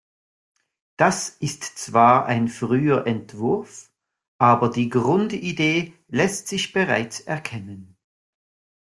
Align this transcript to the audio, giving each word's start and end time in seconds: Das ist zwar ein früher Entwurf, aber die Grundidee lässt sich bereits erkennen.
Das 0.97 1.29
ist 1.29 1.61
zwar 1.77 2.25
ein 2.25 2.47
früher 2.47 3.05
Entwurf, 3.05 3.91
aber 4.39 4.71
die 4.71 4.89
Grundidee 4.89 5.93
lässt 6.07 6.47
sich 6.47 6.73
bereits 6.73 7.19
erkennen. 7.19 7.95